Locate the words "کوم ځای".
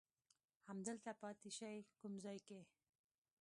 1.99-2.37